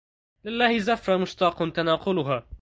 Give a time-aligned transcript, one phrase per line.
[0.45, 2.43] لله زفرة مشتاق تناقهلا